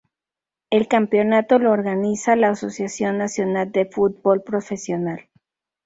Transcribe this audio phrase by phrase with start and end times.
[0.71, 5.29] El campeonato lo organiza la Asociación Nacional de Fútbol Profesional.